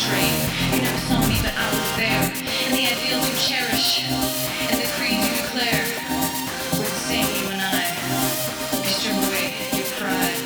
You 0.00 0.82
never 0.82 0.98
saw 0.98 1.18
me, 1.26 1.40
but 1.42 1.52
I 1.56 1.68
was 1.74 1.96
there. 1.96 2.22
And 2.66 2.72
the 2.72 2.86
ideals 2.86 3.28
you 3.28 3.36
cherish, 3.36 4.04
and 4.70 4.80
the 4.80 4.86
creeds 4.94 5.26
you 5.26 5.42
declare, 5.42 5.84
we're 6.72 6.84
the 6.84 7.00
same, 7.10 7.26
you 7.42 7.50
and 7.50 7.60
I. 7.60 7.90
You 8.78 8.90
strip 8.94 9.74
your 9.74 9.86
pride, 9.98 10.38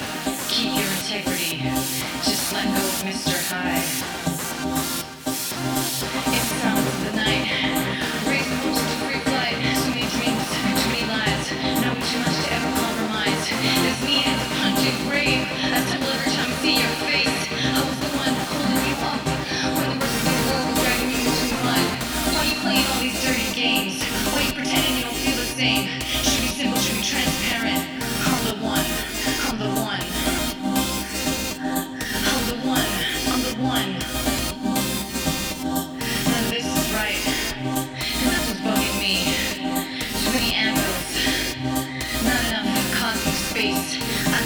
keep 0.48 0.72
your 0.72 0.88
integrity. 0.96 1.60
Just 2.24 2.52
let 2.54 2.64
go 2.64 2.80
of 2.80 3.04
Mr. 3.04 3.36
Hyde. 3.52 4.11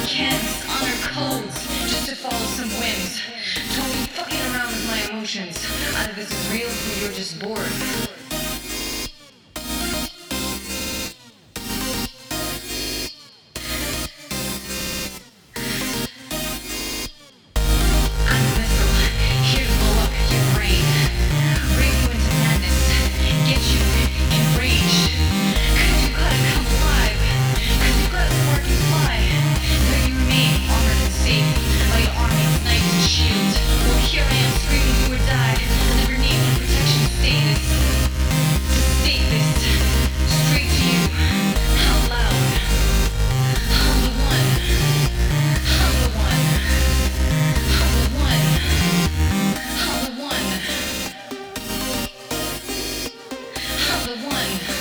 Can't 0.07 0.41
honor 0.69 0.95
codes 1.01 1.67
just 1.91 2.07
to 2.07 2.15
follow 2.15 2.45
some 2.55 2.69
whims. 2.79 3.19
Tony, 3.75 4.07
fucking 4.15 4.39
around 4.53 4.69
with 4.69 4.87
my 4.87 5.09
emotions. 5.11 5.67
Either 5.97 6.13
this 6.13 6.31
is 6.31 6.51
real 6.53 6.69
or 6.69 7.01
you're 7.01 7.13
just 7.13 7.37
bored. 7.41 8.06
one. 54.15 54.76